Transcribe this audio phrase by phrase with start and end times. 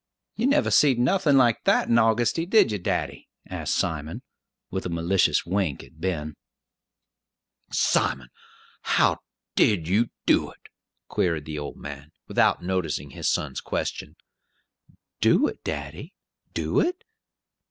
[0.35, 4.23] "You never seed nothin' like that in Augusty, did ye, daddy?" asked Simon,
[4.71, 6.33] with a malicious wink at Ben.
[7.71, 8.29] "Simon,
[8.81, 9.19] how
[9.55, 10.69] did you do it?"
[11.07, 14.15] queried the old man, without noticing his son's question.
[15.19, 16.15] "Do it, daddy?
[16.51, 17.03] Do it?